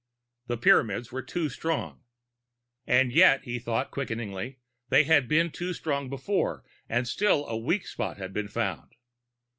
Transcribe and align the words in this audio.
The 0.47 0.57
Pyramids 0.57 1.11
were 1.11 1.21
too 1.21 1.47
strong. 1.47 2.01
And 2.87 3.11
yet, 3.13 3.43
he 3.43 3.59
thought, 3.59 3.91
quickening, 3.91 4.55
they 4.89 5.03
had 5.03 5.27
been 5.27 5.51
too 5.51 5.73
strong 5.73 6.09
before 6.09 6.63
and 6.89 7.07
still 7.07 7.45
a 7.45 7.55
weak 7.55 7.85
spot 7.85 8.17
had 8.17 8.33
been 8.33 8.47
found! 8.47 8.95